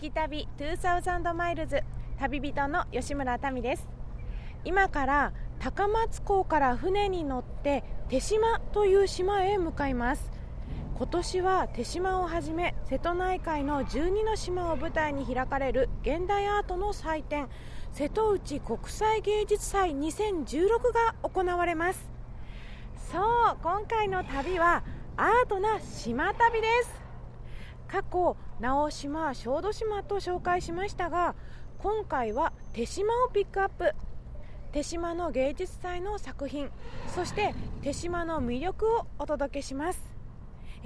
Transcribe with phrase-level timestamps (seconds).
[0.00, 1.82] き旅2000マイルズ
[2.18, 3.86] 旅人の吉村民です。
[4.64, 10.30] 今から高松港から船に乗って手島という島へ向かいます。
[10.96, 17.48] 今年は手島をはじめ瀬戸内海の12の島を舞台に開かれる現代アートの祭典
[17.92, 22.10] 瀬戸内国際芸術祭2016が行われます。
[23.12, 23.22] そう
[23.62, 24.82] 今回の旅は
[25.18, 26.99] アートな島旅です。
[27.90, 31.34] 過去直島小豆島と紹介しましたが
[31.78, 33.92] 今回は手島をピックアップ。
[34.70, 36.70] 手島の芸術祭の作品
[37.12, 40.00] そして手島の魅力をお届けします。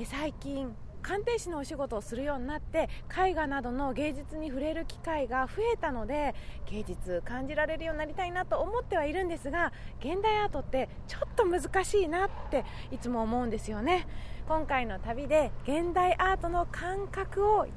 [0.07, 6.35] 最近鑑定士のお仕事をするようになって絵画などの芸術に触れる機会が増えたので
[6.71, 14.07] 芸術感じられるようになりたいなと思ってはいるんですが現代アートってちょっと難しいなっていつも思うんですよね。
[14.47, 17.73] 今回の旅で現代アートの感覚を養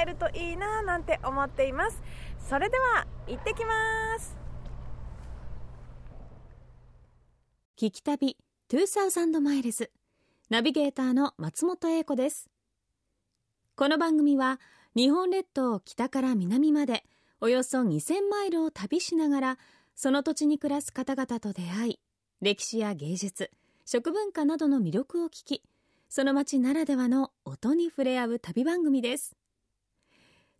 [0.00, 2.00] えるといいななんて思っています。
[2.48, 4.36] それでは行ってきます。
[7.76, 8.36] 聞き旅
[8.70, 9.90] 2000マイルズ
[10.50, 12.48] ナビゲーターの松本英子です。
[13.74, 14.60] この番組は
[14.94, 17.02] 日本列島北から南まで
[17.40, 19.58] およそ2000マイルを旅しながら
[19.96, 22.00] その土地に暮らす方々と出会い
[22.40, 23.50] 歴史や芸術
[23.84, 25.64] 食文化などの魅力を聞き
[26.14, 29.34] その町ならではの音に触れ合う旅番組です。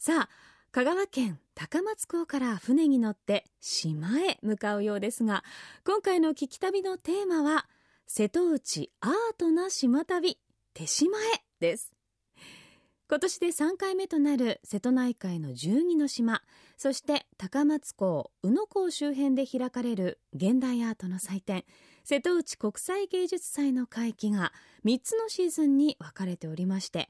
[0.00, 0.28] さあ
[0.72, 5.44] 香川県高松港から船に乗って島へ向かうようですが
[5.86, 7.68] 今回の聞き旅のテーマは
[8.08, 10.40] 瀬戸内アートな島旅
[10.72, 11.22] 手島へ
[11.60, 11.92] です。
[13.08, 16.42] 今年で3回目となる瀬戸内海の12の島
[16.76, 21.64] そして高松港宇野港周辺で開かれる現代アートの祭典
[22.04, 24.52] 瀬戸内国際芸術祭の会期が
[24.84, 27.08] 3つのシーズンに分かれておりまして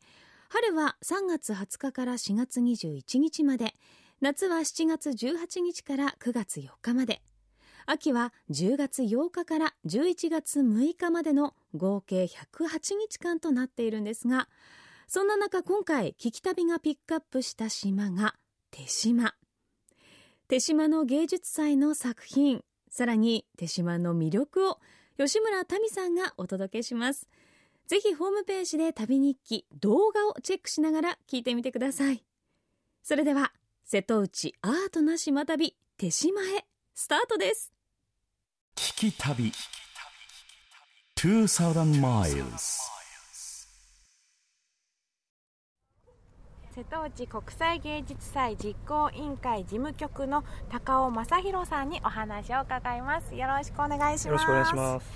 [0.48, 3.74] 春は3月20日から4月21日まで
[4.20, 7.22] 夏は7月18日から9月4日まで
[7.86, 14.48] 秋は10月8日から11月6日までの合計108日間となっているんですが
[15.08, 18.34] そんな中今回聞き旅がピックアップした島が
[18.70, 19.34] 手島。
[20.48, 22.62] 手島の芸術祭の作品
[22.94, 24.78] さらに手島の魅力を
[25.18, 27.28] 吉村民さんがお届けします。
[27.88, 32.22] ぜひホームページで旅日記動画をチェックしながら聞いてみてください。
[33.02, 33.52] それでは
[33.84, 37.72] 瀬戸内アートな島旅手島へスタートです。
[38.76, 39.50] 聞き旅。
[41.16, 42.93] 2000 miles
[46.74, 53.36] 瀬戸内国際芸術祭実行委員会事務局の高尾正弘さんにお話を伺います。
[53.36, 54.26] よろしくお願いします。
[54.26, 55.06] よろしくお願いします。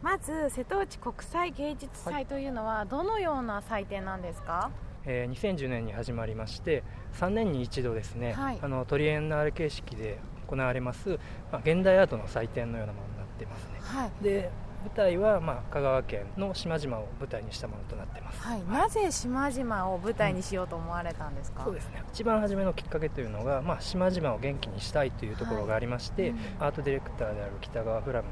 [0.00, 6.84] まず瀬戸内国際芸術祭というのはどのような祭典なんですか、はいえー、2010年に始まりまして
[7.14, 11.18] 3年に一度ですね、はい、あのトリエンナーレ形式で行われます、
[11.50, 14.52] まあ、現代アートの祭典のようなものになってますね、はい、で
[14.84, 22.02] 舞台は、まあ、香川県の島々を舞台にしたものとなってます、はい、なぜ島々を舞台にしようと思われたんですか、うん、そうですね。
[22.12, 26.30] 一番初めのきっかけというのが、まあ、島々を元気にしたいというところがありまして、はい。
[26.30, 28.28] うん、アートディレクターである北川フラム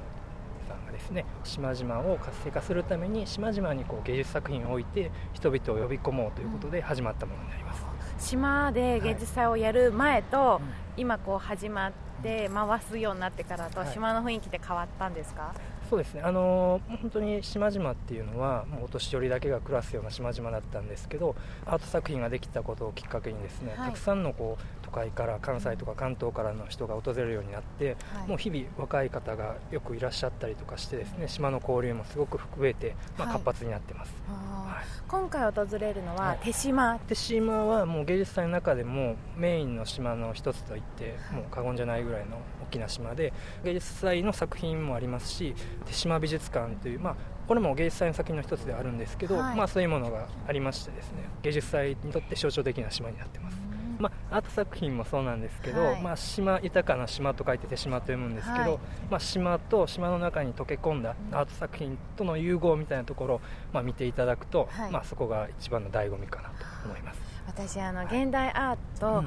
[0.69, 10.61] さんがですね島々を活性化するために島々にこう芸術作品を置いて人々を呼び込もうということで始まったものになります、うん、島で芸術祭をやる前と、は
[10.97, 11.93] い、今こう始まっ
[12.23, 43.33] て回すようになってからと島の雰囲気で変わったんですか、はいそうですね、あのー、本当に島々っていうのはもうお年寄りだけが暮らすような島々だったんですけどアート作品ができたことをきっかけにですね、はい、たくさんのこう都会から関西とか関東からの人が訪れるようになって、はい、もう日々若い方がよくいらっしゃったりとかしてですね島の交流もすごく増えて、まあ、活発になってます、はい、今回訪れるのは手島、手島はもう芸術祭の中でもメインの島の一つといってもう過言じゃないぐらいの大きな島で
[43.65, 45.55] 芸術祭の作品もありますし
[45.87, 47.17] 手島美術館という、まあ、
[47.49, 53.66] これも芸術祭の作品の一つではあるんですけど、はい、まあ、そういうものがありましてですね芸術祭にとって象徴的な島になってます、
[53.99, 58.79] まあ、アート作品もそうなんですけど、はい、まあ、島豊かな島と書いて手島と読むんですけど、はい、
[59.11, 63.41] まあ、島と島の中に溶け込んだアート作品との融合みたいなところを、
[63.73, 66.55] まあ、見ていただくと、まあ、そこが一番の醍醐味かなと
[66.85, 67.21] 思います。
[67.47, 69.25] 私あの現代アート、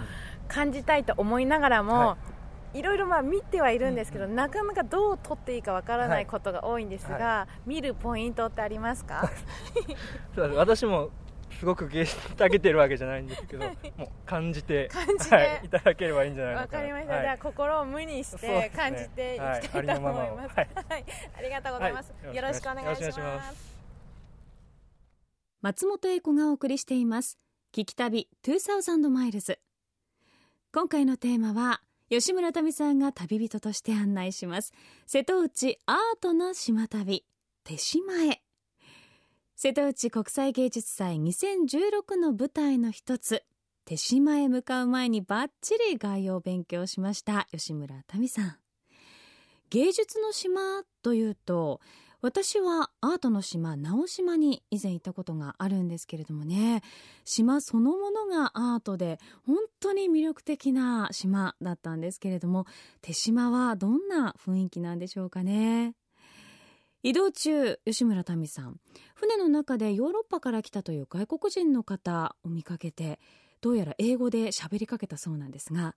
[0.47, 2.17] 感じたいと思いながらも、
[2.73, 2.83] い。
[2.83, 9.29] ろいろまあ見てはいるんですけど、うんうん、なかなかどう撮っていいかわからないことが多いんですが、はい、見るポイントってありますか？
[10.55, 11.09] 私も
[11.59, 13.65] すごく芸術たけてるわけじゃないんですけど、
[13.97, 19.37] もう感じて感じて、はい、いただければいいんじゃないかわかりました、はい、じゃあ心を無にして感じてい。
[19.37, 20.69] きたいと思います、はい、
[21.37, 23.79] ありがとうございます、よろしくお願いします。
[25.61, 27.37] 松本英子がお送りしています。
[27.73, 29.59] 聞き旅2000マイルズ
[30.71, 34.71] 今回のテーマは吉村民さんが旅人として案内します。
[35.05, 37.25] 瀬戸内アートな島旅
[37.65, 38.41] 手島へ
[39.61, 43.43] 瀬戸内国際芸術祭2016の舞台の一つ
[43.83, 47.45] 手島へ向かう前にバッチリ概要を勉強しました。
[47.51, 48.55] 吉村民さん。
[49.69, 50.61] 芸術の島
[51.03, 51.81] というと
[52.21, 56.81] 私はアートの島直島に以前行ったことがあるんですけれどもね。
[57.25, 62.65] 島そのものがアートで本当に魅力的な島だったんですけれども
[63.01, 65.95] 手島はどんな雰囲気なんでしょうかね。
[67.01, 68.77] 移動中吉村民さん。
[69.15, 73.19] 船の中でヨーロッパから来たという外国人の方を見かけて
[73.61, 75.95] どうやら英語で喋りかけたそうなんですが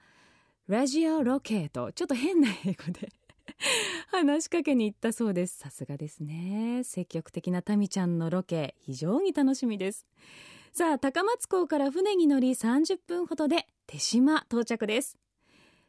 [0.68, 1.92] ラジオロケート。
[1.92, 3.08] ちょっと変な英語で
[4.12, 5.58] 話しかけに行ったそうです。
[5.58, 6.82] さすがですね。
[6.84, 10.06] 積極的なタミちゃんのロケ非常に楽しみです。
[10.72, 15.18] さあ高松港から船に乗り30分ほどで手島到着です。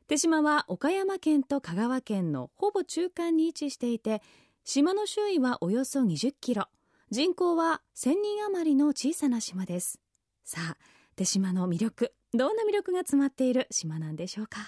[0.07, 4.21] 手島は岡山県と香川県のほぼ中間に位置していて
[4.65, 6.67] 島の周囲はおよそ20キロ。
[7.09, 9.99] 人口は1000人余りの小さな島です。
[10.45, 10.77] さあ
[11.17, 14.59] 手島の魅力どんな魅力が詰まっている島なんでしょうか？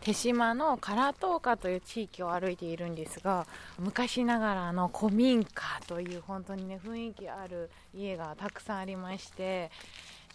[0.00, 3.48] 手島の唐十日という地域を歩いているんですが
[3.80, 9.72] 昔ながらの古民家という本当にね雰囲気ある家がたくさんありまして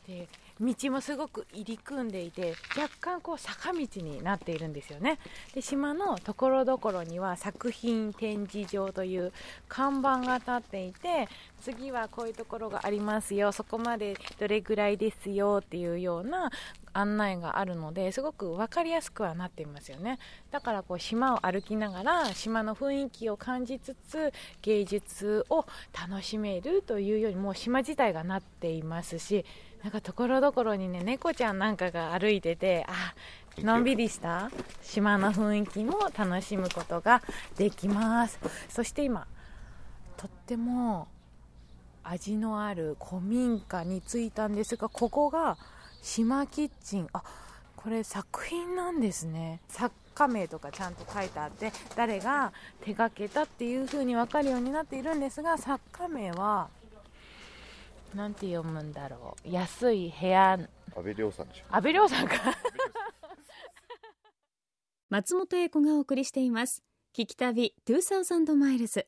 [0.06, 0.28] で
[0.62, 5.20] 道もすごく入り組んでいて若干こう坂道になっているんですよね。
[5.54, 9.34] で島のところどころには作品展示場という
[9.68, 11.28] 看板が立っていて
[11.62, 16.52] 次はこういうところがありますよそこまでどれぐらいですよっていうような
[16.94, 20.20] 案内があるのですごく分かりやすくはなっていますよね。
[20.52, 25.66] だからこう島を歩きながら島の雰囲気を感じつつ芸術を
[26.00, 29.46] 楽しめるというよりも島自体がなっていますし
[29.84, 33.14] なんかところどころにね猫ちゃんなんかが歩いててあ
[33.62, 34.50] のんびりした
[34.82, 37.22] 島の雰囲気も楽しむことが
[37.58, 38.40] できます。
[38.70, 39.28] そして今
[40.16, 41.08] とっても
[42.04, 45.58] 味のある古民家に着いたんですがここが
[46.02, 47.08] 島キッチン。
[47.12, 47.22] あ
[47.76, 49.60] これ作品なんですね。
[49.68, 56.70] 作家名とかちゃんと書いてあって誰が手がけたっていう風に分かるようになっているんですが作家名は
[58.16, 59.50] なんて読むんだろう。
[59.50, 60.52] 安い部屋。
[60.96, 61.64] 安倍亮さんでしょ。
[61.70, 62.36] 安倍亮さんか。
[65.10, 66.84] 松本英子がお送りしています。
[67.16, 69.08] 聞き旅2000マイルズ。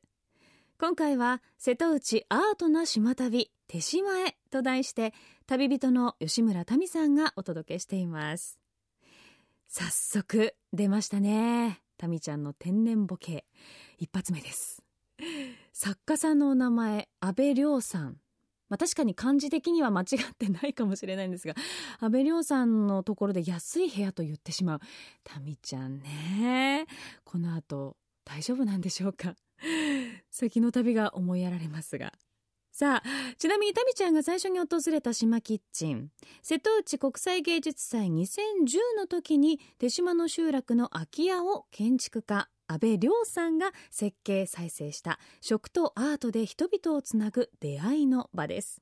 [0.80, 5.14] 今回は瀬戸内アートな島旅手島へと題して
[5.48, 8.60] 旅人の吉村民さんがお届けしています。
[9.68, 11.82] 早速出ましたね。
[12.08, 13.46] 民ちゃんの天然ボケ。
[13.98, 14.84] 一発目です。
[15.74, 18.18] 作家さんのお名前安倍亮さん
[18.70, 21.54] まあ、確かに漢字的には間違ってないかもしれないんですが
[22.00, 24.80] 安倍亮さんのところで安い部屋と言ってしまう。
[25.44, 26.88] 民ちゃんね。
[27.24, 29.36] この後大丈夫なんでしょうか？
[30.32, 32.14] 先の旅が思いやられますが。
[32.72, 36.10] さあちなみにタミちゃんが最初に訪れた島キッチン。
[36.42, 48.82] 瀬戸内国際芸術祭2010の時に手島の集落の空き家を建築家安倍亮さんが設計再生した食とアートで人々をつなぐ出会いの場です。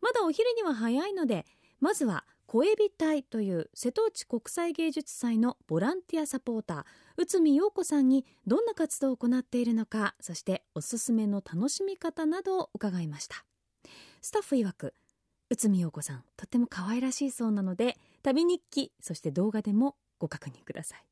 [0.00, 1.46] まだお昼には早いので
[1.80, 6.84] まずは小エビ隊という瀬戸内国際芸術祭のボランティアサポーター
[7.16, 13.44] 内海陽子さんにどんな活動を行っているのかそしておすすめの楽しみ方などを伺いました。
[14.20, 14.94] スタッフ曰く
[15.50, 21.11] 内海陽子さんとっても可愛らしいそうなので旅日記そして動画でもご確認ください。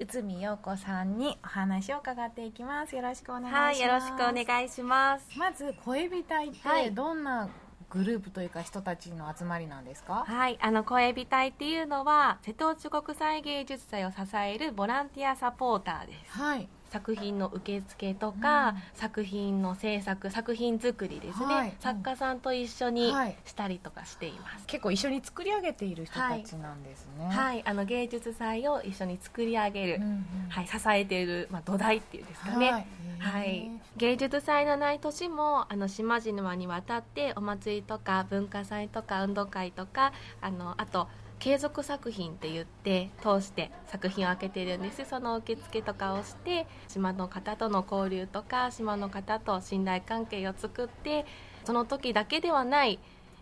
[0.00, 2.96] 内海陽子さんにお話を伺っていきます。
[2.96, 3.54] よろしくお願いします。
[3.54, 5.26] はいよろしくお願いします。
[5.38, 7.48] まず小エビ隊ってどんな
[7.88, 10.24] グループというか人たちの集まりなんですか？
[10.26, 16.32] はいあの小エビ隊っていうのは瀬戸内国際芸術祭を支えるボランティアサポーターです。
[16.32, 18.74] はい作品の受付とか、うん。
[18.92, 21.74] 作品の制作作品作りですね、はい。
[21.80, 23.36] 作家さんと一緒にはい。
[23.46, 27.28] したりとかしています、結構一緒に作り上げている人たちなんですね。
[27.30, 30.26] はい、あの芸術祭を一緒に作り上げる、うんうん。
[30.50, 32.86] はい、支えている、まあ、土台っていうんですかね、はい。
[33.20, 41.08] はい、芸術祭のない年もあの島々にわたってお祭りとか文化祭とか運動会とかあのあと
[41.42, 45.04] 継続作品って言って通して作品を開けてるんです。
[45.04, 51.26] その受付とかをして島の方との交流とか島の方と信頼関係を作って
[51.64, 53.00] その時だけではない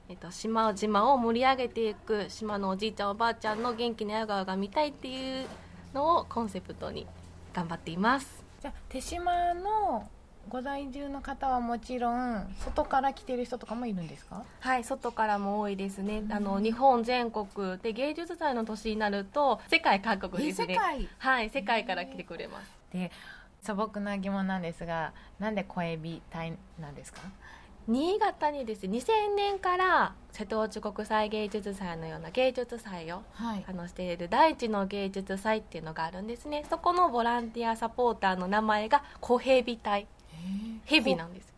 [0.08, 5.46] えっと、島島を盛り上げていく島のおじいちゃんおばあちゃんの元気な笑顔が見たいっていう
[5.92, 7.06] のをコンセプトに
[7.52, 8.42] 頑張っています。
[8.60, 10.08] じゃ手島の
[10.50, 14.42] ご在住の方はもちろん外から来てる人とかもいるんですか？
[14.58, 17.46] はい外からも多いですね、あの日本全国
[17.78, 20.66] で芸術祭の年になると世界各国ですね。
[20.70, 21.08] え世界？
[21.18, 22.70] はい世界から来てくれます。
[22.92, 23.10] で
[23.62, 27.20] 素朴な疑問なんですがなんで小エビ隊なんですか？
[27.86, 33.64] 新潟にですね2000年から瀬戸内国際芸術祭のような芸術祭をはい。
[33.68, 36.64] あのしている第一の芸術祭っていうのがあるんですね。
[36.68, 40.06] そこのボランティアサポーターの名前が小ヘビ隊
[40.90, 41.54] ヘビなんです。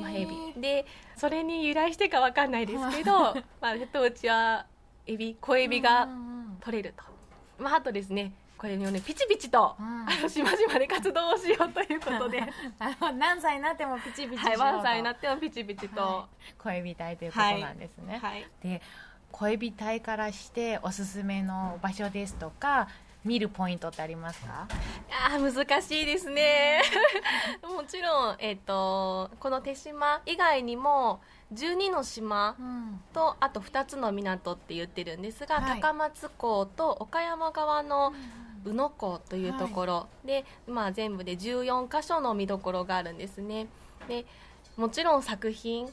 [0.00, 0.86] まあ、ヘビで
[1.16, 4.66] それに由来してかわかんないですけど まあ瀬戸内は
[5.06, 6.08] エビ小エビが
[6.60, 7.04] 取れると、
[7.62, 9.86] まあ、あとですねこれをねピチピチと、うん。
[10.08, 12.42] あの島々で活動をしようということで。
[12.78, 14.62] あの何歳になってもピチピチはいしようと。
[14.62, 18.46] ワン歳になってもピチピチと、は小エビ隊ということなんですね、はい。
[18.62, 18.80] で
[19.32, 22.88] 小エビ隊からしておすすめの場所ですとか
[23.24, 24.66] 見るポイントってありますか？
[25.26, 26.82] あー難しいですね。
[27.62, 31.20] もちろん、えっとこの手島以外にも
[31.54, 33.02] 12の島うん。
[33.12, 35.80] とあと2つの港って言ってるんですが、はい。
[35.80, 38.12] 高松港と岡山側の
[38.64, 40.08] 宇野港というところ。
[40.24, 43.66] で、まあ、全部で14箇所の見どころがあるんですね。
[44.08, 44.24] で
[44.76, 45.88] もちろん作品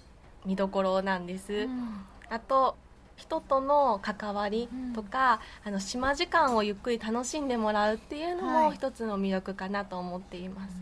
[0.46, 2.06] 見どころなんです、うん。
[2.30, 2.78] あと
[3.20, 8.66] 人との関わりとか、あの島時間をゆっくり楽しんでもらうっていうのはい。
[8.68, 10.76] も一つの魅力かなと思っています、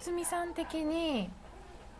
[0.00, 1.30] つみさん的に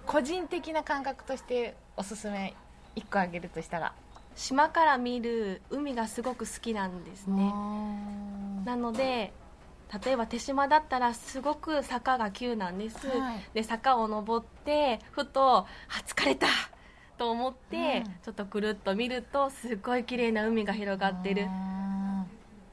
[0.05, 2.55] 個人的な感覚としておすすめ
[2.97, 3.93] 1個あげるとしたら？
[4.35, 7.55] 島から見る海がすごく好きなんですね。
[8.65, 9.33] なので
[10.05, 13.45] 例えば手島だったらすごく坂が急なんです、はい。
[13.55, 15.67] で坂を登ってふとあ
[16.07, 16.47] 疲れた
[17.19, 18.13] と思って、うん。
[18.25, 21.47] ちょっとくるっと見るとすごい綺麗な海が広がってる。
[21.49, 22.25] あ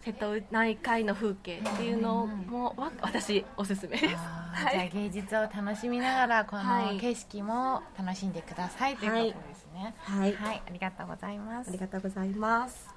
[0.02, 4.16] 瀬戸内海の風景っていうのもわ私おすすめです。
[4.16, 4.18] ー。
[4.66, 6.96] はじゃあい芸術を楽しみながらこはい。
[6.96, 9.94] の景色も楽しんでくださいということですね。
[10.00, 10.34] はい。
[10.34, 11.70] はい、ありがとうございます。
[11.70, 12.90] ありがとうございます。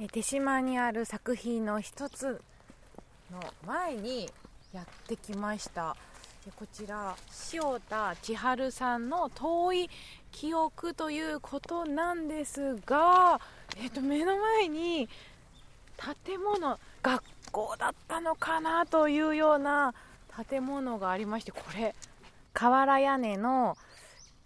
[0.00, 2.42] えー手島にある作品の一つ
[3.30, 4.28] の前に
[4.72, 5.96] やってきました
[6.44, 7.16] でこちら
[7.54, 9.90] 塩田千春さんの「遠い
[10.30, 13.40] 記憶」ということなんですが、
[13.78, 15.08] えー、と目の前に
[15.96, 19.94] 建物学校だったのかなというような
[20.50, 21.94] 建物がありましてこれ
[22.52, 23.78] 瓦屋根の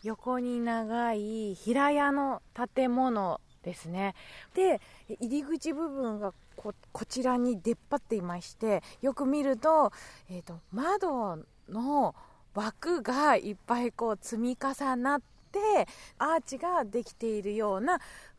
[0.04, 2.42] 横に長い平屋の
[2.76, 4.14] 建物ですね。
[4.54, 4.80] で
[5.18, 9.92] 入り口部分がここちらに出っ張っていましてよく見ると,、
[10.30, 11.38] えー、と窓
[11.70, 12.14] の
[12.54, 15.20] 枠がいっぱいこう積み重なっ
[15.52, 15.86] て
[16.18, 17.98] アーチができているような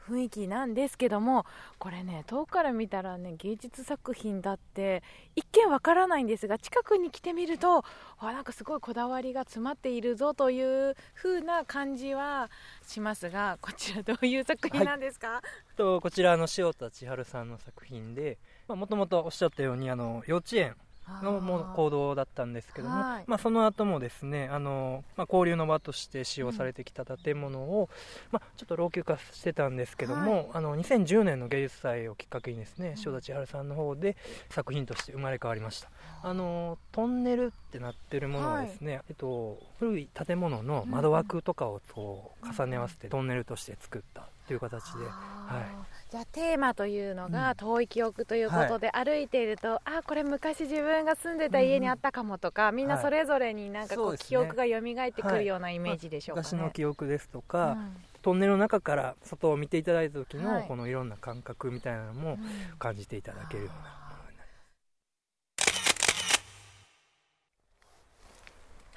[0.09, 1.45] 雰囲気なんですけども
[1.77, 5.03] これね遠くから見たらね芸術作品だって
[5.35, 7.85] 一見わからないんですが近くに来てみると
[8.17, 12.49] あなんかすごいこだわりが詰まっているぞという風な感じは
[12.87, 15.41] しますがこちらどういう作品なんですか、
[15.77, 20.75] とこちらの塩田千春さんの作品でもともとおっしゃったようにあの幼稚園
[21.21, 23.23] のもう行動だったんですけども、はい。
[23.27, 27.89] まあ、その後もですねあの、まあ、交流の場として使用されてきた建物を、
[28.31, 30.47] まあ、ちょっと老朽化してたんですけども、はい。
[30.53, 34.17] あの2010年の芸術祭をきっかけにですね塩田千春さんの方で
[34.49, 35.89] 作品として生まれ変わりました。
[36.21, 46.11] あのトンネルってなってるものはですね、えっと、古い建物の窓枠とかをこう重ね合わせてトンネルとして作ったという形で、あー。
[46.11, 57.95] じゃあテーマというのが遠い記憶ということで、歩いているとあこれ昔自分が住んでた家にあったかもとか、みんなそれぞれになんかこう、記憶が蘇ってくるようなイメージでしょうかね、昔の記憶ですとか、うん。
[58.23, 60.67] トンネルの中から外を見ていただいた時の、はい。
[60.67, 62.39] このいろんな感覚みたいなのも
[62.79, 63.83] 感じていただけるような。
[63.83, 64.49] ものになり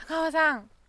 [0.09, 0.82] 高尾さん、はい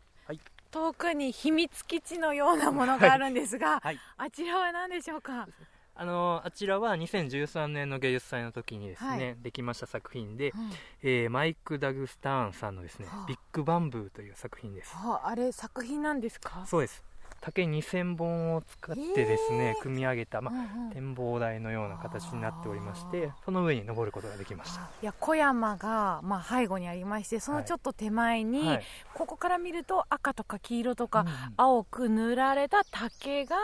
[0.74, 4.00] 遠くに秘密基地のようなものがあるんですが、はい。
[4.18, 5.48] あちらは何でしょうか？
[5.96, 9.36] あのあちらは2013年の芸術祭の時にですね、はい。
[9.44, 10.72] できました作品で、うん
[11.04, 14.92] えーマイク・ダグスターンさんのですねはあ「ビッグバンブー」という作品です。
[14.96, 16.66] ああれ作品なんですか？
[16.66, 17.04] そうです
[17.44, 19.82] 竹2000本を使ってですね、へー。
[19.82, 20.92] 組み上げた、まあうんうん。
[20.92, 24.82] 展望台のような形になっておりましてその上に登ることができました。
[25.02, 28.84] いや小山が、まあ、背後にありましてそのちょっと手前に、はい。
[29.14, 33.56] ここから見ると赤とか黄色とか、うん青く塗られた竹が、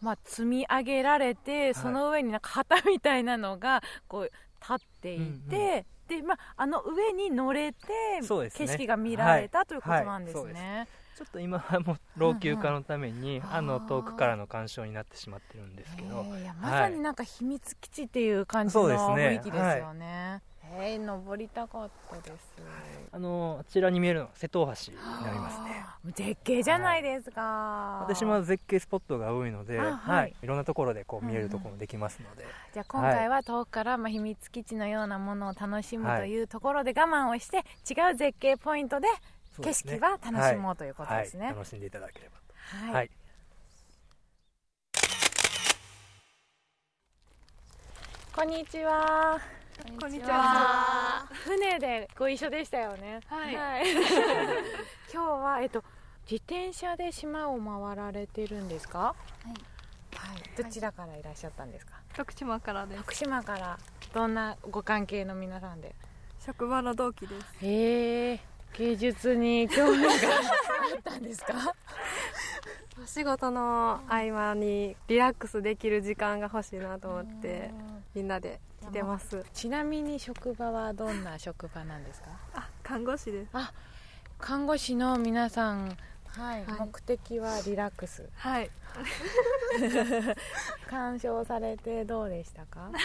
[0.00, 5.18] まあ、積み上げられて、その上になんか旗みたいなのがこう立ってい
[5.48, 7.78] て、でまあ、あの上に乗れて、
[8.22, 10.46] 景色が見られた、はいということなんですはい。
[10.46, 10.88] そうね。
[11.20, 20.40] ちょっと今はもう老朽化のために、んあのあー遠くからの鑑賞になってしまってるんですけど、へえいやまさになんか秘密基地っていう感じの雰囲気ですよね。
[20.78, 22.62] へえー、登りたかったです。
[23.12, 25.84] あのあちらに見えるのは瀬戸大橋になりますね。
[26.16, 37.58] 絶景じゃないですか、はい、私も絶景スポットが多いので、はい、はい、いろんなところでこう見えるところもできますので、うん、じゃあ今回は遠くからまあ秘密基地のようなものを楽しむというところで我慢をして
[37.90, 39.08] 違う絶景ポイントで
[39.58, 43.10] 景色は楽しもうということですね、楽しんでいただければとはい
[48.34, 49.38] こんにちは。
[50.00, 51.26] こんにちは。
[51.44, 53.20] 船でご一緒でしたよね。
[53.26, 53.56] はい。
[53.56, 53.84] はい、
[55.12, 55.82] 今日はえっと
[56.30, 58.98] 自転車で島を回られてるんですか？
[58.98, 59.14] は
[59.44, 60.16] い。
[60.16, 60.42] はい。
[60.56, 61.94] どちらからいらっしゃったんですか？
[62.14, 63.00] 徳島からです。
[63.02, 63.78] 徳島から
[64.14, 65.94] どんなご関係の皆さんで？
[66.38, 67.46] 職場の同期です。
[67.60, 68.40] へえ。
[68.76, 70.14] 芸術に興味があ
[70.98, 71.74] ったんですか？
[73.02, 77.70] お仕事の合間にリラックスできる時間が欲しいなと思って
[78.14, 79.44] みんなで来てます。
[79.54, 82.28] ちなみに職場はどんな職場なんですか？
[82.54, 83.48] あ看護師です。
[83.52, 83.72] あ
[84.38, 85.96] 看護師の皆さん
[86.28, 88.28] はい、はい、目的はリラックス。
[88.36, 88.70] はい。
[90.88, 92.90] 鑑賞されてどうでしたか？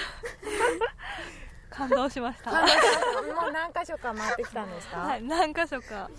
[1.76, 2.52] 感動しました。
[2.52, 2.58] も
[3.50, 4.98] う何箇所か回ってきたんですか？
[5.00, 6.10] はい何箇所か。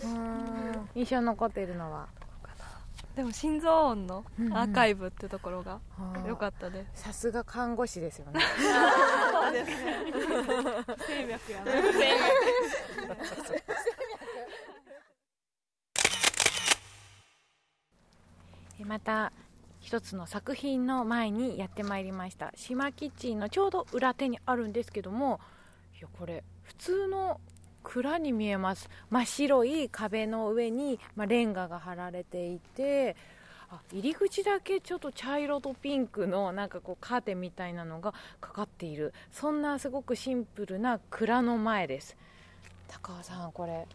[0.94, 2.08] 印象残っているのは？
[3.14, 5.80] でも心臓音のアーカイブってところが
[6.26, 7.04] 良かったです。
[7.04, 8.40] さすが看護師ですよね。
[8.40, 9.96] そうですね。
[11.08, 11.52] 生脈。
[11.52, 11.80] やな生
[18.78, 19.32] 脈また
[19.86, 22.52] 一つの作品の前にやってまいりました。
[22.56, 25.38] 島キッチンのちょうど裏手にあるんですけども
[25.96, 27.40] いやこれ普通の
[27.84, 28.90] 蔵に見えます。
[29.10, 33.14] 真っ白い壁の上に、まあ、レンガが張られていて
[33.70, 39.14] あ入り口だけちょっと茶色とピンクのなんかこうカーテンみたいなのがかかっている。
[39.30, 42.16] そんなすごくシンプルな蔵の前です。
[42.88, 43.86] 高尾さんこれ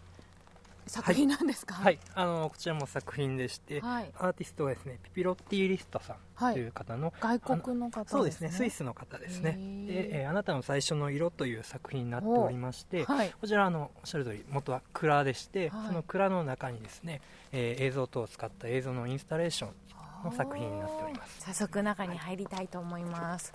[0.91, 6.17] 作品なんですか、はい、はい、あのこちらも作品でして、はい、アーティストはですねピピロッティリストさ
[6.49, 9.51] んという方の、はい、外国の方、ね、そうですねスイスの方ですね。
[9.87, 17.21] で、えー、あなたの最初の色」という作品になっておりまして、はい、こちらあのおっしゃる通り元は蔵でして、その蔵の中にですね、
[17.53, 21.39] えー、映像等を使った映像のインスタレーションの作品になっております。
[21.39, 23.53] 早速中に入りたいと思います、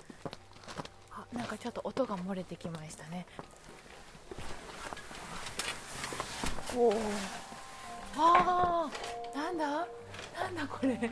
[1.10, 3.26] あなんかちょっと音が漏れてきましたね
[6.76, 6.92] おお
[8.18, 8.90] あ
[9.34, 9.66] あなんだ？
[9.66, 10.98] なんだこれ？
[11.02, 11.10] え？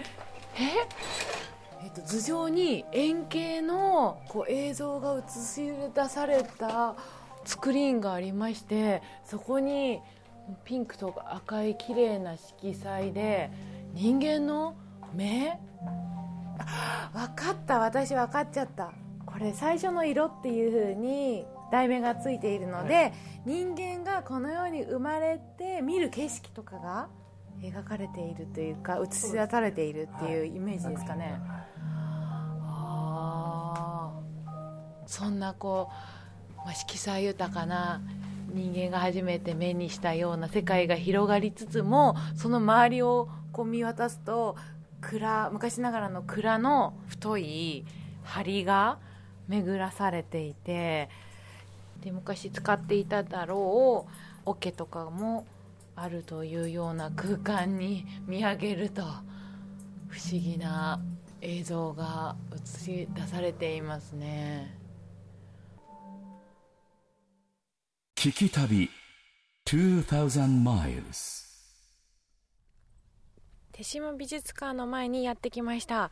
[1.82, 6.96] えっと、頭上に円形のこう映像が映し出された
[7.44, 10.00] スクリーンがありましてそこに
[10.64, 13.50] ピンクとか赤い綺麗な色彩で
[13.92, 14.76] 人間の
[15.14, 15.58] 目？
[17.12, 17.78] 分かった。
[17.78, 18.92] 私分かっちゃった。
[19.26, 23.12] これ最初の色っていう風に題名がついているので、はい、
[23.46, 27.08] 人間がこのように生まれて見る景色とかが
[27.60, 31.40] 描かれているというか映し出されているっていうイメージですかね、
[32.66, 34.12] あ
[35.06, 38.02] そんなこう、まあ、色彩豊かな
[38.52, 44.56] 人間が初めて目にしたような世界が広がりつつもその周りをこう見渡すと
[45.00, 47.84] 蔵昔ながらの蔵の太い
[48.24, 48.98] 梁が
[49.48, 51.08] 巡らされていて
[52.02, 54.12] で昔使っていただろう
[54.44, 55.46] 桶とかも
[55.96, 59.02] あるというような空間に見上げると
[60.08, 61.00] 不思議な
[61.40, 64.78] 映像が映し出されていますね。
[68.16, 68.88] 聞き旅
[69.66, 71.44] 2000 miles
[73.72, 76.10] 手島美術館の前にやってきました、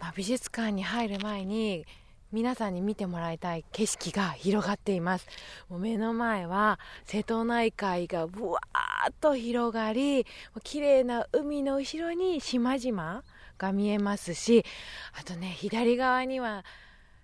[0.00, 1.86] まあ、美術館に入る前に
[2.34, 5.26] 皆さんに見てもらいたい景色が広がっています。
[5.68, 10.26] もう目の前は瀬戸内海がぶわーっと広がり
[10.64, 13.22] 綺麗な海の後ろに島々
[13.56, 14.64] が見えますし
[15.12, 16.64] あとね左側には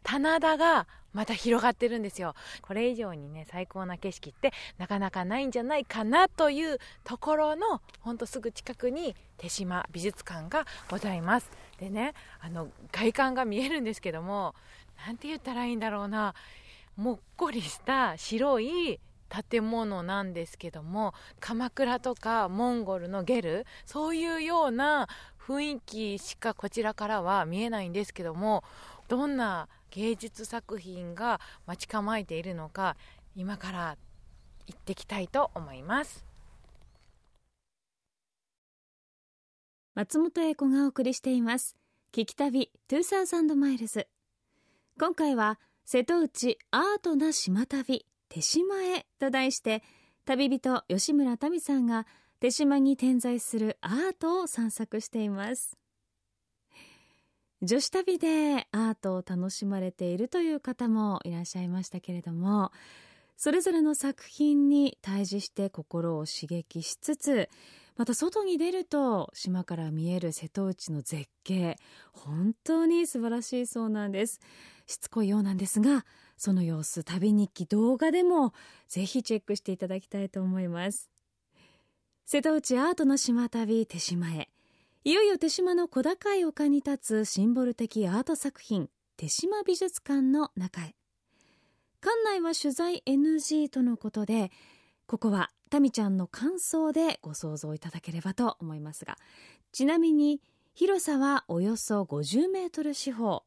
[0.04, 2.36] 棚田がまた広がってるんですよ。
[2.62, 11.50] これ以上にね最高な景色ってなかなかないんじゃないかなというところのほんとすぐ近くに手島美術館がございます。
[11.80, 14.54] でねあの外観が見えるんですけども
[15.06, 16.34] 何て言ったらいいんだろうな。
[16.96, 19.00] もっこりした白い
[19.50, 25.08] 建物なんですけども鎌倉とかモンゴルのゲルそういうような
[25.40, 28.64] 雰囲気しかこちらからは見えないんですけども
[29.08, 32.96] どんな芸術作品が待ち構えているのか
[33.34, 33.96] 今から
[34.66, 36.24] 行ってきたいと思います。
[39.94, 41.76] 松本英子がお送りしています。
[42.12, 44.06] 聞き旅2000マイルズ。
[45.00, 49.82] 今回は瀬戸内アートな島旅手島へと題して
[50.26, 52.06] 旅人吉村民さんが
[52.38, 55.78] 手島に点在するアートを散策しています。
[57.62, 62.70] 女子旅でアートを楽しまれているという方もいらっしゃいましたけれども
[63.42, 67.48] それぞれの作品に対峙して心を刺激しつつ
[67.96, 71.78] また外に出ると島から見える瀬戸内の絶景
[72.12, 74.40] 本当に素晴らしいそうなんです。
[74.86, 76.04] しつこいようなんですが
[76.36, 78.52] その様子旅日記動画でも
[78.88, 81.08] ぜひチェックしていただきたいと思います。
[82.26, 84.50] 瀬戸内アートの島旅手島へ。
[85.04, 90.94] いよいよ手島の小高い丘に立つシンボル的アート作品手島美術館の中へ。
[92.00, 94.50] 館内は取材 NG とのことで
[95.06, 99.16] ここはタミちゃんの感想でご想像いただければと思いますが
[99.72, 100.40] ちなみに
[100.74, 103.42] 広さはおよそ50メートル四方。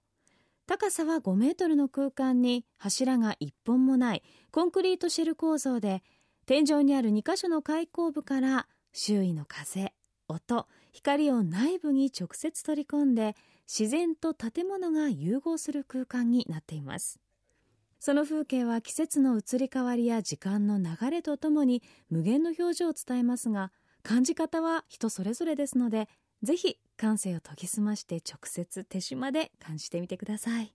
[0.65, 6.03] 高さは5メートルの空間に柱が1本もないコンクリートシェル構造で
[6.45, 9.93] 天井にある2箇所の開口部から周囲の風
[10.29, 13.35] 音光を内部に直接取り込んで
[13.67, 17.22] 自然と建物が融合する空間になっています。
[18.05, 23.71] その風景は季節の移り変わりや時間の流れとともに無限の表情を伝えますが
[24.03, 26.09] 感じ方は人それぞれですので
[26.41, 30.73] ぜひ感性を研ぎ澄まして直接手島で感じてみてください。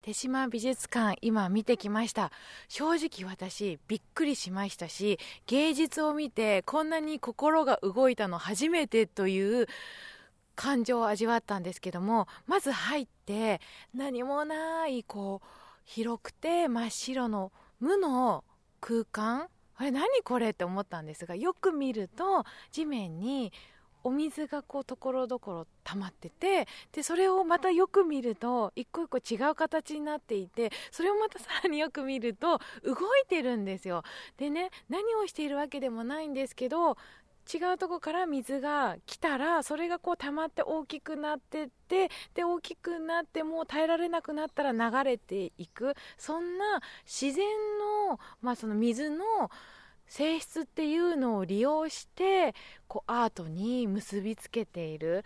[0.00, 2.32] 手島美術館今見てきました。
[2.68, 9.66] 正直私びっくりしましたし芸術を見てこんなに心が動いたの初めてという
[10.56, 13.60] 感情を味わったんですけどもまず入って
[13.94, 18.44] 何もないこう広くて真っ白の無の
[18.80, 19.48] 空間。
[19.76, 23.52] あれ何これって思ったんですがよく見ると地面に
[24.04, 34.02] お水がこうところどころ溜まっててでそれをまたよく見ると一個一個違う形になっていてそれをまたさらによく見ると動いてるんですよ。
[34.36, 36.96] でね何をしているわけでもないんですけど
[37.52, 45.94] 違うとこから水が来たらそれがこう溜まって大きくなってってで大きくなってもう耐えられなくなったら流れていく。
[46.16, 47.46] そんな自然
[48.08, 49.24] の,、まあその水の
[50.06, 52.54] 性質っていうのを利用して
[52.86, 55.24] こうアートに結びつけている。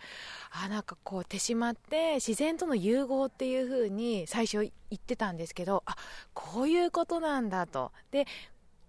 [0.51, 5.95] あなんかこう手しまって自然との融合っていう風に最初言ってたんですけどあ
[6.33, 7.91] こういうことなんだと。
[8.11, 8.25] で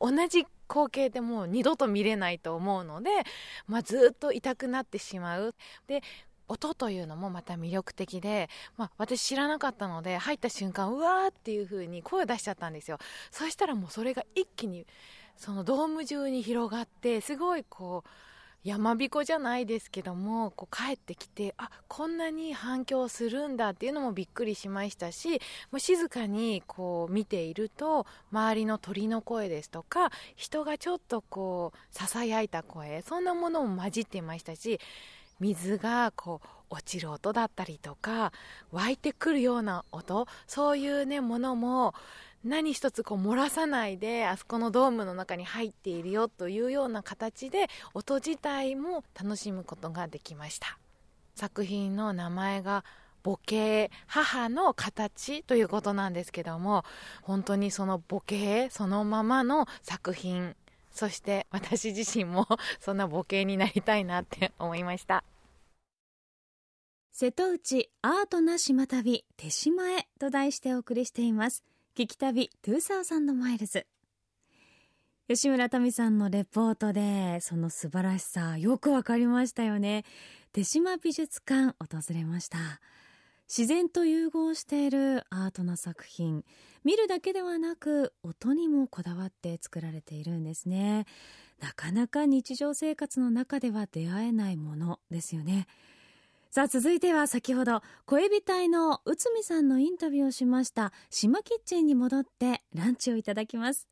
[0.00, 3.10] 同じ光景でもう二度と見れないと思うので、
[3.66, 5.54] まあ、ずっと痛くなってしまう。
[5.86, 6.02] で
[6.48, 12.98] 音というのもまた魅力的で、まあ、私知らなかったので入った瞬間うわーっていう風に声を出しちゃったんですよ。
[13.30, 14.84] そしたらもうそれが一気に
[15.36, 18.08] そのドーム中に広がってすごいこう
[18.62, 34.78] 山彦じゃないですけどもこう帰ってきてあこんなに反響するんだっていうのもびっくりしましたしもう静かにこう見ていると周りの鳥の声ですとか人がちょっとこうささやいた声そんなものも混じっていましたし
[35.40, 38.32] 水がこう落ちる音だったりとか
[38.70, 41.94] 湧いてくるような音そういうねものも
[42.44, 50.78] 何一つこう漏らさないであそこのドームの中に入っているよというような形で音自体も楽しむことができました。
[51.34, 52.84] 作品の名前が
[53.22, 56.84] 母系母の形ということなんですけども
[57.22, 60.56] 本当にその母系そのままの作品
[60.90, 62.46] そして私自身も
[62.80, 65.24] そんな母系になりたいなって思いました。
[67.12, 71.64] 瀬戸内アートな島旅手島へと題してお送りしています。
[71.98, 73.84] 聞き旅2000マイルズ。
[75.28, 80.04] 吉村民さんのレポートでその素晴らしさよくわかりましたよね。
[80.52, 82.58] 手島美術館訪れました。
[83.48, 86.44] 自然と融合しているアートな作品。
[86.84, 91.06] 見るだけではなく音にもこだわって作られているんですね。
[91.58, 95.66] なかなか日常生活の中では出会えないものですよね。
[96.50, 103.86] さあ続いては先ほど小エビ隊の内海さんのインタビューをしました島キッチンに戻ってランチをいただきます。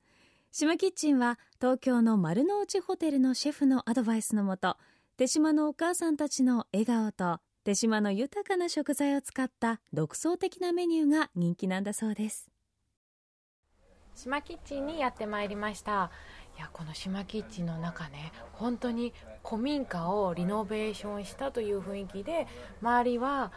[0.51, 4.77] 島キッチンは東京の丸の内ホテルのシェフのアドバイスのもと
[5.17, 12.49] 手島のお母さんたちの笑顔と手島の豊かな食材を使った独創的なメニューが人気なんだそうです。
[14.17, 16.11] 島キッチンにやってまいりました。
[16.59, 19.13] いやこの島キッチンの中ね本当に
[19.49, 22.49] 古民家をリノベーションしたという雰囲気で
[22.83, 23.53] 周りは、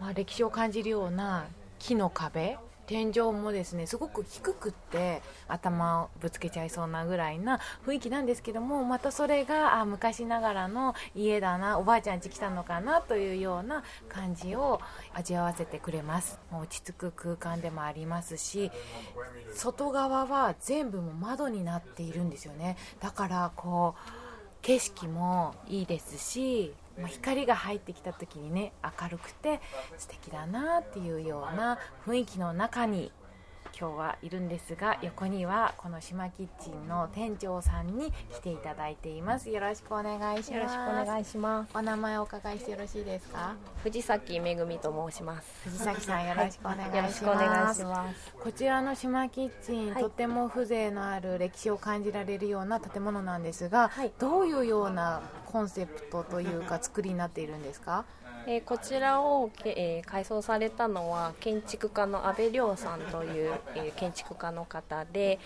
[0.00, 1.46] まあ、歴史を感じるような
[1.78, 2.58] 木の壁
[2.90, 14.80] 天井もですねすごく低くって頭をぶつけちゃいそうなぐらいな雰囲気なんですけどもまたそれがあ昔ながらの家だなおばあちゃん家来たのかなというような感じを
[15.14, 16.40] 味わわせてくれます。
[16.52, 18.72] 落ち着く空間でもありますし
[19.54, 22.76] 外側は全部も窓になっているんですよね。
[22.98, 24.10] だからこう
[24.62, 29.60] 景色もいいですしまあ、光が入ってきた時にね明るくて
[29.98, 33.12] 素敵だなっていうような雰囲気の中に
[33.80, 39.48] 今日はいるんですが横にはこの島キッチンの店長さんに来ていただいています。
[39.48, 40.52] よろしくお願いします。
[40.52, 41.70] よろしくお願いします。
[41.74, 43.54] お名前お伺いしてよろしいですか？
[43.82, 45.48] 藤崎めぐみと申します。
[45.64, 47.34] 藤崎さんよろしくお願いします、よろしくお
[47.88, 58.04] 願いこちらの島キッチン、はい、とても風情のある歴史を感じられるような建物なんですが、はい、どういうようなコンセプトというか作りになっているんですか？
[58.46, 65.38] えー、こちらを、えー、改装されたのは建築家の阿部亮さんという、えー、建築家の方で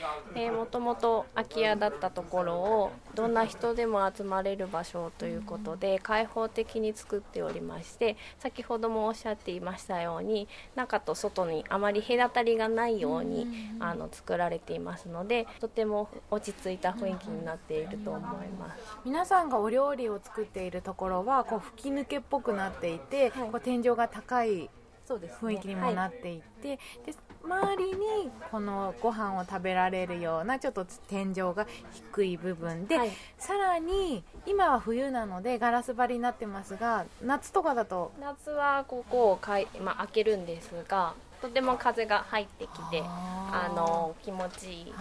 [0.56, 13.46] もともと空き家だったところをどんな人でも集まれる場所ということで開放的に作っておりまして先ほどもおっしゃっていましたように中と外にあまり隔たりがないように
[13.80, 18.98] あの作られていますのでとても落ち着いた雰囲気になっていると思います。
[19.04, 24.68] 皆さんがお料理を作っているところはこう吹き抜けっぽくなっていて、はい、こう天井が高い
[25.06, 38.12] 雰囲気にもなっていて、ねはい、で周りにこのご飯を食べられるようなちょっと天井が低い部分で、はい、さらに今は冬なのでガラス張りになってますが夏とかだと？
[38.18, 41.12] 夏はここをかい、まあ、開けるんですが
[41.44, 44.92] とても風が入ってきてあの気持ちいい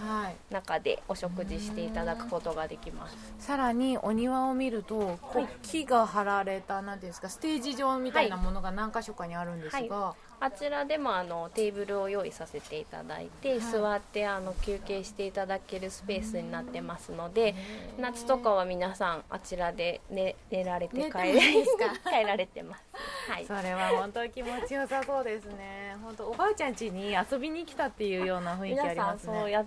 [0.50, 17.54] 中でお食事していただくことができます、さらにお庭を見るとこう木が張られた何ていうんですかステージ上みたいなものが何箇所かにあるんですが、はいはいあちらでもあのテーブルを用意させていただいて、はい、座ってあの休憩していただけるスペースになってますので
[17.98, 22.84] 夏とかは皆さんあちらで寝寝られて帰 帰られてます、
[23.28, 25.96] はい、それは本当気持ちよさそうですね。
[26.02, 29.38] 本当おばあちゃん家に遊びに来たっていうような雰囲気ありますね。
[29.38, 29.64] そうや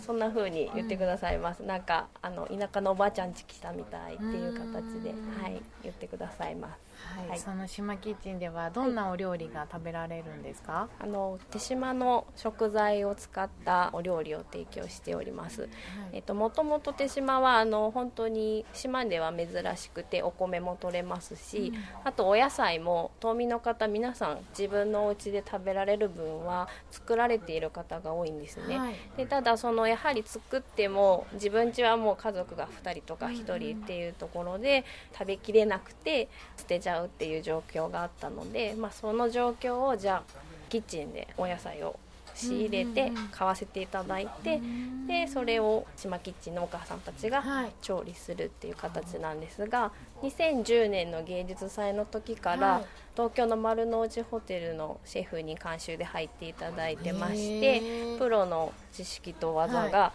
[0.00, 5.10] そんな風に言ってくださいます、うん、なんかあの田舎のおばあちゃん家来たみたいっていう形で
[5.42, 15.70] はい言ってくださいますはい、はい、その島キッチンではどんなお料理が食べられるんですか、はい、あの手島の食材を使ったお料理を提供しております、はい、
[16.14, 28.78] えっともともと手島はあの本当に島では珍しくてお米も取れますし、うん、あとお野菜も島民の方皆さん自分のお家で食べられる分は作られている方が多いんですね、
[29.16, 41.98] でただそのやはり作っても自分家はもう家族が2人とか1人っていうところで食べきれなくて捨てちゃううっていう状況があったので、まあ、その状況をじゃあキッチンでお野菜を
[42.34, 44.60] 仕入れて買わせていただいて
[45.06, 47.42] でそれを島キッチンのお母さんたちが
[47.82, 52.82] 調理するっていう形なんですが2010年の芸術祭の時から
[53.14, 57.82] 東京の丸の内ホテルのシェフに監修で入っていただいてまして
[58.18, 60.12] プロの知識と技が、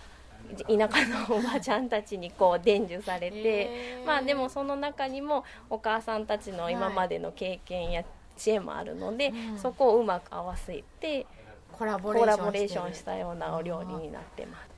[0.67, 8.03] 田舎のおばちゃんたちにこう伝授されて、まあでもその中にもお母さんたちの今までの経験や
[8.38, 11.25] 知恵もあるので、はい、そこをうまく合わせて
[11.71, 14.69] コラボレーションしたようなお料理になってます。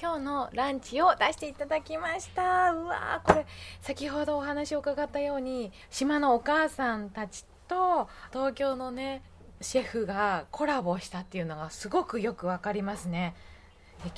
[0.00, 2.72] 今日のランチを出していただきました。
[2.72, 3.46] うわこれ
[3.80, 9.22] 先ほどお話を伺ったように島のお母さんたちと東京のね
[9.60, 13.34] シェフがコラボしたっていうのがすごくよくわかりますね。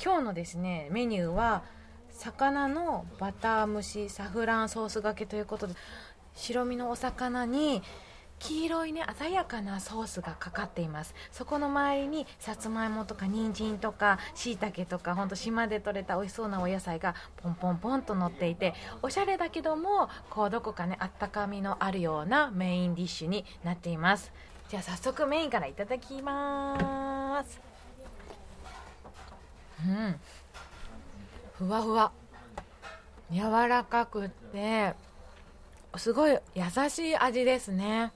[0.03, 1.63] 今日のですねメニューは
[2.11, 5.73] 魚のバター蒸しサフランソースがけということで
[6.35, 7.81] 白身のお魚に
[8.37, 11.13] 黄色いね鮮やかなソースがかかっています。
[11.31, 24.31] そこの周りにさつまいもとか人参とかしいたけとかほんと島で採れた美味しそうなお野菜がポンポンポンと乗っていておしゃれだけどもこうどこかねあったかみのあるようなメインディッシュになっています。
[24.71, 27.59] じゃあ早速メインからいただきます。
[29.85, 30.15] うん。
[31.57, 32.13] ふわふわ。
[33.29, 34.93] 柔らかくて
[35.97, 38.13] すごい優しい味ですね。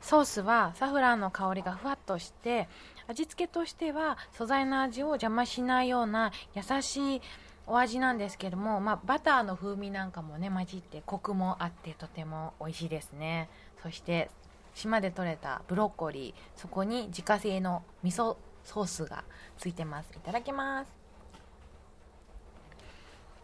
[0.00, 2.68] ソースはサフランの香りがふわっとして
[3.08, 7.22] 味付けとしては素材の味を邪魔しないような優しい
[7.66, 13.48] お味なんですけども、まあ、バターの風味なんかもね混じってコクもあってとても美味しいですね。
[13.82, 14.30] そして
[14.76, 19.24] 島で採れたブロッコリーそこに自家製の味噌ソースが
[19.58, 20.10] ついてます。
[20.14, 20.92] いただきます。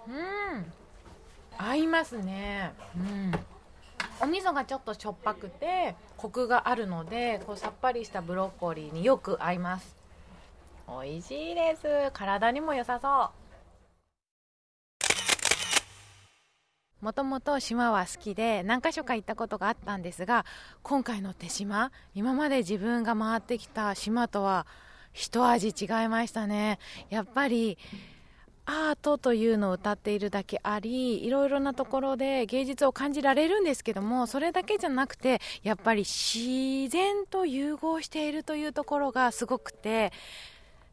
[0.06, 0.72] うん。
[1.56, 2.74] 合いますね。
[2.94, 3.32] うん。
[4.20, 9.96] お味噌がちょっとしょっぱくてコクがあるのでこうさっぱりしたブロッコリーによく合います。
[10.86, 12.10] 美味しいです。
[12.12, 13.41] 体にも良さそう。
[17.02, 20.46] もともと島は好きで何か所か行ったことがあったんですが
[20.84, 24.66] 今回の手島今まで自分が回ってきた島とは
[25.12, 26.78] 一味違いましたね。
[27.10, 27.76] やっぱり
[28.64, 40.12] アートというのを歌っているだけありいろいろなところで芸術を感じられるんですけどもそれだけじゃなくてやっぱり自然と融合しているというところがすごくて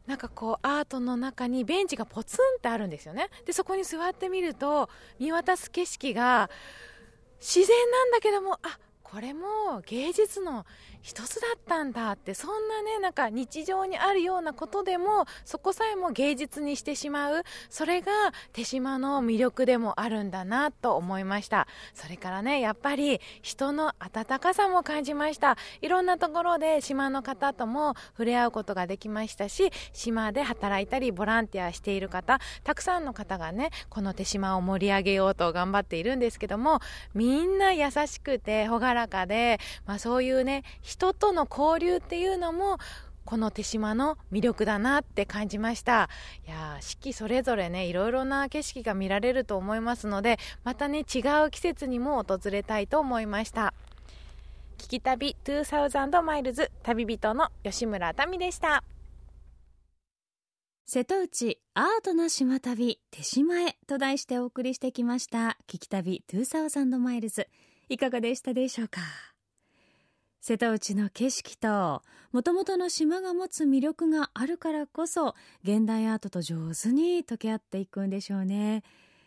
[0.10, 3.30] なんかこうアートの中にベンチがポツンってあるんですよね。
[3.46, 6.50] でそこに座ってみると見渡す景色が
[7.40, 10.66] 自然なんだけどもあこれも芸術の
[11.02, 18.12] 一つだったんだってそんなねなんか日常にあるようなことでもそこさえも芸術にしてしまうそれが
[18.54, 21.68] 手島の魅力でもあるんだなと思いました。
[21.94, 25.58] それからねやっぱり人の温かさも感じました。
[25.82, 36.80] いろんなところで島の方とも触れ合うことができましたし島で働いたりボランティアしている方たくさんの方がねこの手島を盛り上げようと頑張っているんですけども
[37.14, 42.80] みんな優しくて朗らかで、まあ、そういうね人との交流っていうのも
[43.24, 46.10] この手島の魅力だなって感じました。
[46.48, 53.76] いや四季それぞれねいろいろな景色が見られると思いますのでまたね違う季節にも訪れたいと思いました。
[54.80, 58.84] 聞き旅2000マイルズ旅人の吉村民でした。
[60.88, 65.56] 瀬戸内アートな島旅手島へと題してお送りしてきました。
[65.68, 67.48] 聞き旅2000マイルズ
[67.90, 69.02] いかがでしたでしょうか？
[70.42, 78.84] 瀬戸内の景色ともともとの島が持つ魅力があるからこそ現代アートと上手に溶け合っていくんでしょうね。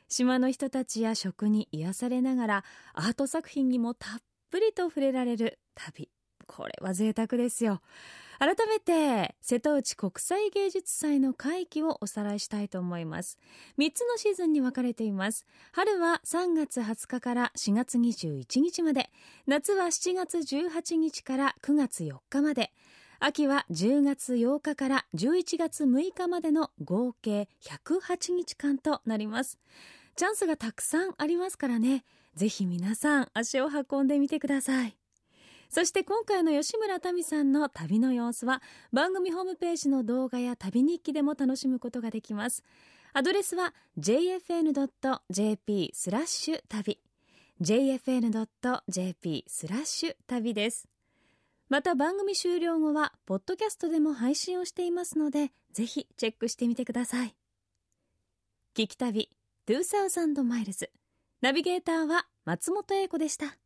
[0.08, 4.20] 島の人たちや食に癒されながらアート作品にもたっ
[4.50, 6.10] ぷりと触れられる旅。
[6.56, 7.80] これは贅沢ですよ。
[8.38, 13.38] 改めて瀬戸内国際芸術祭の会期をおさらいしたいと思います。
[13.78, 15.46] 3つのシーズンに分かれています。
[15.70, 19.10] 春は3月20日から4月21日まで。
[19.46, 22.72] 夏は7月18日から9月4日まで。
[23.20, 29.60] 秋は10月8日から11月6日までの合計108日間となります。
[30.16, 32.04] チャンスがたくさんありますからね。
[32.34, 34.96] ぜひ皆さん足を運んでみてください。
[35.72, 38.60] そして今回の吉村民さんの旅の様子は
[38.92, 42.62] 番組ホームページの動画や旅日記でも楽しむことができます。
[43.14, 46.98] アドレスは jfn.jp スラッシュ旅。
[47.62, 50.86] jfn.jp スラッシュ旅です。
[51.70, 57.34] また番組終了後はポッドキャストでも配信をしていますのでぜひチェックしてみてください。
[58.76, 59.30] 聞き旅
[59.66, 60.90] 2000マイルズ。
[61.40, 63.56] ナビゲーターは松本英子でした。